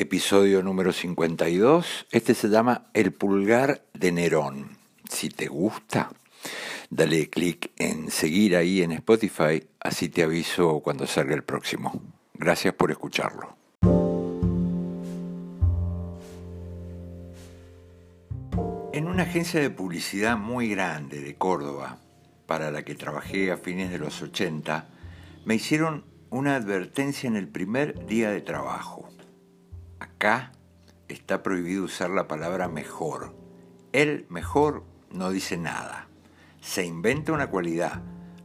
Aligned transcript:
episodio 0.00 0.62
número 0.62 0.94
52. 0.94 2.06
Este 2.10 2.34
se 2.34 2.48
llama 2.48 2.86
El 2.94 3.12
pulgar 3.12 3.84
de 3.92 4.10
Nerón. 4.12 4.78
Si 5.06 5.28
te 5.28 5.46
gusta, 5.46 6.10
dale 6.88 7.28
clic 7.28 7.70
en 7.76 8.10
seguir 8.10 8.56
ahí 8.56 8.80
en 8.80 8.92
Spotify, 8.92 9.62
así 9.78 10.08
te 10.08 10.22
aviso 10.22 10.80
cuando 10.80 11.06
salga 11.06 11.34
el 11.34 11.44
próximo. 11.44 12.02
Gracias 12.32 12.72
por 12.72 12.90
escucharlo. 12.90 13.54
En 18.94 19.06
una 19.06 19.24
agencia 19.24 19.60
de 19.60 19.68
publicidad 19.68 20.38
muy 20.38 20.70
grande 20.70 21.20
de 21.20 21.34
Córdoba, 21.34 21.98
para 22.46 22.70
la 22.70 22.84
que 22.84 22.94
trabajé 22.94 23.52
a 23.52 23.58
fines 23.58 23.90
de 23.90 23.98
los 23.98 24.22
80, 24.22 24.88
me 25.44 25.56
hicieron 25.56 26.06
una 26.30 26.56
advertencia 26.56 27.28
en 27.28 27.36
el 27.36 27.48
primer 27.48 28.06
día 28.06 28.30
de 28.30 28.40
trabajo. 28.40 29.10
Acá 30.20 30.52
está 31.08 31.42
prohibido 31.42 31.84
usar 31.84 32.10
la 32.10 32.28
palabra 32.28 32.68
mejor. 32.68 33.34
El 33.94 34.26
mejor 34.28 34.84
no 35.10 35.30
dice 35.30 35.56
nada. 35.56 36.08
Se 36.60 36.84
inventa 36.84 37.32
una 37.32 37.48
cualidad. 37.48 38.02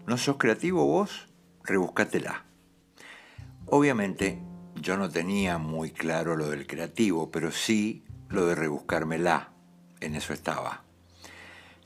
¿No 0.08 0.18
sos 0.18 0.38
creativo 0.38 0.86
vos? 0.86 1.28
Rebuscátela. 1.66 2.46
Obviamente 3.66 4.40
yo 4.76 4.96
no 4.96 5.10
tenía 5.10 5.58
muy 5.58 5.92
claro 5.92 6.38
lo 6.38 6.50
del 6.50 6.66
creativo, 6.66 7.30
pero 7.30 7.52
sí 7.52 8.06
lo 8.30 8.46
de 8.46 8.56
rebuscármela. 8.56 9.50
En 10.00 10.16
eso 10.16 10.32
estaba. 10.32 10.86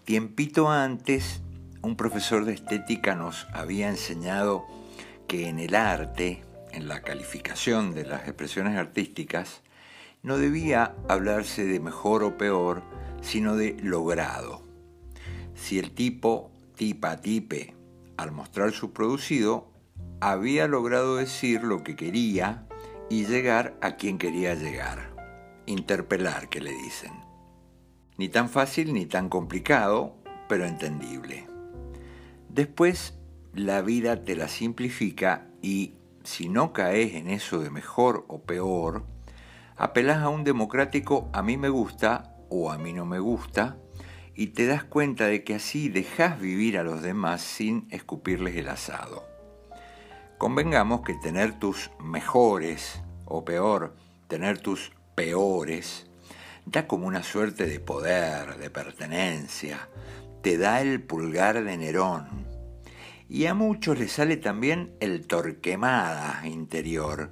Tiempito 0.05 0.69
antes, 0.69 1.41
un 1.81 1.95
profesor 1.95 2.45
de 2.45 2.53
estética 2.53 3.15
nos 3.15 3.47
había 3.53 3.89
enseñado 3.89 4.67
que 5.27 5.49
en 5.49 5.57
el 5.57 5.73
arte, 5.73 6.43
en 6.73 6.87
la 6.87 7.01
calificación 7.01 7.95
de 7.95 8.05
las 8.05 8.27
expresiones 8.27 8.77
artísticas, 8.77 9.63
no 10.21 10.37
debía 10.37 10.95
hablarse 11.07 11.65
de 11.65 11.79
mejor 11.79 12.23
o 12.23 12.37
peor, 12.37 12.83
sino 13.21 13.55
de 13.55 13.77
logrado. 13.81 14.63
Si 15.55 15.79
el 15.79 15.91
tipo, 15.91 16.51
tipa, 16.75 17.21
tipe, 17.21 17.75
al 18.17 18.31
mostrar 18.31 18.71
su 18.71 18.91
producido, 18.91 19.71
había 20.21 20.67
logrado 20.67 21.15
decir 21.15 21.63
lo 21.63 21.83
que 21.83 21.95
quería 21.95 22.67
y 23.09 23.25
llegar 23.25 23.77
a 23.81 23.95
quien 23.95 24.17
quería 24.17 24.55
llegar. 24.55 25.13
Interpelar, 25.65 26.49
que 26.49 26.61
le 26.61 26.71
dicen. 26.71 27.11
Ni 28.17 28.27
tan 28.27 28.49
fácil 28.49 28.93
ni 28.93 29.05
tan 29.05 29.29
complicado, 29.29 30.15
pero 30.49 30.65
entendible. 30.65 31.47
Después, 32.49 33.13
la 33.53 33.81
vida 33.81 34.23
te 34.23 34.35
la 34.35 34.47
simplifica 34.47 35.47
y, 35.61 35.93
si 36.23 36.49
no 36.49 36.73
caes 36.73 37.15
en 37.15 37.29
eso 37.29 37.59
de 37.59 37.69
mejor 37.69 38.25
o 38.27 38.41
peor, 38.41 39.05
Apelas 39.81 40.17
a 40.17 40.27
un 40.27 40.43
democrático 40.43 41.29
a 41.31 41.41
mí 41.41 41.55
me 41.55 41.69
gusta 41.69 42.35
o 42.49 42.69
a 42.69 42.77
mí 42.77 42.91
no 42.91 43.05
me 43.05 43.19
gusta 43.19 43.77
y 44.35 44.47
te 44.47 44.67
das 44.67 44.83
cuenta 44.83 45.27
de 45.27 45.45
que 45.45 45.55
así 45.55 45.87
dejas 45.87 46.37
vivir 46.37 46.77
a 46.77 46.83
los 46.83 47.01
demás 47.01 47.41
sin 47.41 47.87
escupirles 47.89 48.57
el 48.57 48.67
asado. 48.67 49.25
Convengamos 50.37 51.03
que 51.03 51.13
tener 51.13 51.59
tus 51.59 51.91
mejores 51.97 53.01
o 53.23 53.45
peor, 53.45 53.95
tener 54.27 54.57
tus 54.57 54.91
peores, 55.15 56.07
da 56.65 56.85
como 56.85 57.07
una 57.07 57.23
suerte 57.23 57.65
de 57.65 57.79
poder, 57.79 58.57
de 58.57 58.69
pertenencia, 58.69 59.87
te 60.41 60.57
da 60.57 60.81
el 60.81 61.01
pulgar 61.01 61.63
de 61.63 61.77
Nerón. 61.77 62.27
Y 63.29 63.45
a 63.45 63.53
muchos 63.53 63.97
les 63.97 64.11
sale 64.11 64.35
también 64.35 64.93
el 64.99 65.25
torquemada 65.25 66.45
interior, 66.45 67.31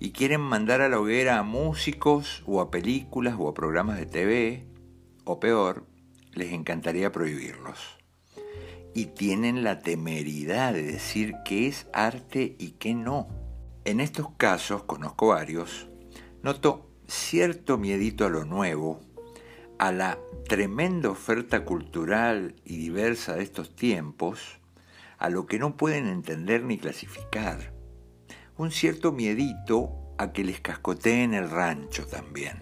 y 0.00 0.12
quieren 0.12 0.40
mandar 0.40 0.80
a 0.80 0.88
la 0.88 0.98
hoguera 0.98 1.38
a 1.38 1.42
músicos 1.42 2.42
o 2.46 2.62
a 2.62 2.70
películas 2.70 3.36
o 3.38 3.48
a 3.48 3.54
programas 3.54 3.98
de 3.98 4.06
TV, 4.06 4.66
o 5.24 5.38
peor, 5.38 5.84
les 6.32 6.52
encantaría 6.52 7.12
prohibirlos. 7.12 7.98
Y 8.94 9.06
tienen 9.06 9.62
la 9.62 9.80
temeridad 9.80 10.72
de 10.72 10.82
decir 10.82 11.34
qué 11.44 11.68
es 11.68 11.86
arte 11.92 12.56
y 12.58 12.72
qué 12.72 12.94
no. 12.94 13.28
En 13.84 14.00
estos 14.00 14.30
casos, 14.38 14.84
conozco 14.84 15.28
varios, 15.28 15.88
noto 16.42 16.90
cierto 17.06 17.76
miedito 17.76 18.24
a 18.24 18.30
lo 18.30 18.46
nuevo, 18.46 19.00
a 19.78 19.92
la 19.92 20.18
tremenda 20.48 21.10
oferta 21.10 21.66
cultural 21.66 22.56
y 22.64 22.78
diversa 22.78 23.34
de 23.34 23.42
estos 23.42 23.76
tiempos, 23.76 24.60
a 25.18 25.28
lo 25.28 25.44
que 25.44 25.58
no 25.58 25.76
pueden 25.76 26.06
entender 26.06 26.64
ni 26.64 26.78
clasificar 26.78 27.79
un 28.60 28.70
cierto 28.70 29.10
miedito 29.10 29.90
a 30.18 30.32
que 30.34 30.44
les 30.44 30.60
cascoteen 30.60 31.32
el 31.32 31.48
rancho 31.48 32.06
también. 32.06 32.58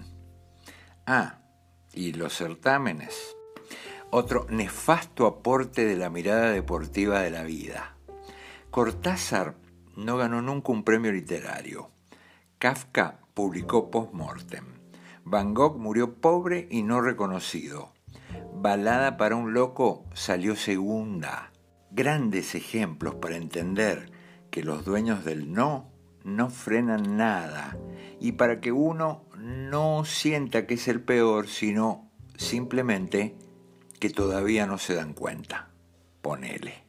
Ah, 1.07 1.41
y 1.93 2.13
los 2.13 2.37
certámenes. 2.37 3.35
Otro 4.11 4.47
nefasto 4.49 5.27
aporte 5.27 5.85
de 5.87 5.97
la 5.97 6.09
mirada 6.09 6.53
deportiva 6.53 7.19
de 7.23 7.31
la 7.31 7.43
vida. 7.43 7.97
Cortázar 8.71 9.57
no 9.97 10.17
ganó 10.17 10.41
nunca 10.41 10.71
un 10.71 10.85
premio 10.85 11.11
literario. 11.11 11.91
Kafka 12.59 13.19
publicó 13.35 13.91
post-mortem. 13.91 14.67
Van 15.25 15.53
Gogh 15.53 15.79
murió 15.79 16.15
pobre 16.21 16.69
y 16.71 16.85
no 16.85 17.01
reconocido. 17.01 17.93
Balada 18.55 19.17
para 19.17 19.35
un 19.35 19.53
loco 19.53 20.05
salió 20.15 20.55
segunda. 20.55 21.51
Grandes 21.91 22.55
ejemplos 22.55 23.17
para 23.17 23.35
entender 23.35 24.17
que 24.59 24.65
los 24.65 24.85
dueños 24.85 25.25
del 25.25 25.53
no 25.53 25.89
no 26.25 26.51
frenan 26.51 27.17
nada 27.17 27.79
y 28.19 28.33
para 28.33 28.61
que 28.61 28.73
uno 28.73 29.25
no 29.37 30.05
sienta 30.05 30.67
que 30.67 30.75
es 30.75 30.89
el 30.89 31.01
peor, 31.01 31.47
sino 31.47 32.11
simplemente 32.35 33.37
que 34.01 34.11
todavía 34.11 34.67
no 34.67 34.79
se 34.79 34.97
dan 34.97 35.13
cuenta. 35.13 35.71
Ponele. 36.23 36.88